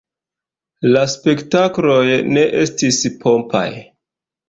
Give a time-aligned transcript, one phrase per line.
[0.95, 2.01] La spektakloj
[2.33, 3.67] ne estis pompaj.